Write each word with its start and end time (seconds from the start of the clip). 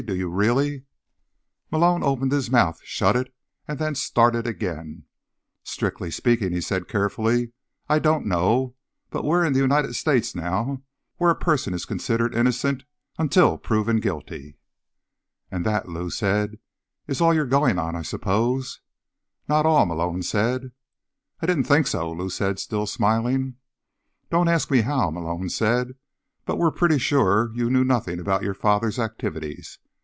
"Do 0.07 0.15
you 0.15 0.31
really?" 0.31 0.85
Malone 1.69 2.01
opened 2.01 2.31
his 2.31 2.49
mouth, 2.49 2.79
shut 2.83 3.15
it 3.15 3.31
and 3.67 3.77
then 3.77 3.93
started 3.93 4.47
again. 4.47 5.03
"Strictly 5.63 6.09
speaking," 6.09 6.51
he 6.51 6.59
said 6.59 6.87
carefully, 6.87 7.51
"I 7.87 7.99
don't 7.99 8.25
know. 8.25 8.73
But 9.11 9.23
we're 9.23 9.45
in 9.45 9.53
the 9.53 9.59
United 9.59 9.93
States 9.93 10.33
now, 10.35 10.81
where 11.17 11.29
a 11.29 11.35
person 11.35 11.75
is 11.75 11.85
considered 11.85 12.33
innocent 12.33 12.83
until 13.19 13.59
proven 13.59 13.99
guilty." 13.99 14.57
"And 15.51 15.63
that," 15.67 15.87
Lou 15.87 16.09
said, 16.09 16.57
"is 17.05 17.21
all 17.21 17.31
you're 17.31 17.45
going 17.45 17.77
on, 17.77 17.95
I 17.95 18.01
suppose." 18.01 18.79
"Not 19.47 19.67
all," 19.67 19.85
Malone 19.85 20.23
said. 20.23 20.71
"I 21.41 21.45
didn't 21.45 21.65
think 21.65 21.85
so," 21.85 22.11
Lou 22.11 22.31
said, 22.31 22.57
still 22.57 22.87
smiling. 22.87 23.57
"Don't 24.31 24.47
ask 24.47 24.71
me 24.71 24.81
how," 24.81 25.11
Malone 25.11 25.49
said, 25.49 25.93
"but 26.45 26.57
we're 26.57 26.71
pretty 26.71 26.97
sure 26.97 27.51
you 27.53 27.69
knew 27.69 27.83
nothing 27.85 28.19
about 28.19 28.41
your 28.41 28.55
father's 28.55 28.97
activities. 28.97 29.77